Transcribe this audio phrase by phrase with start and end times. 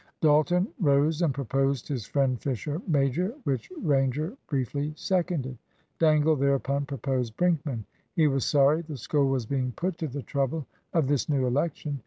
[0.19, 5.59] Dalton rose and proposed his friend Fisher major, which Ranger briefly seconded.
[5.99, 7.85] Dangle thereupon proposed Brinkman.
[8.15, 11.99] He was sorry the School was being put to the trouble of this new election.